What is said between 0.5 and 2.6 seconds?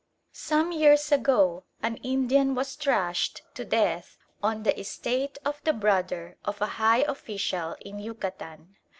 years ago an Indian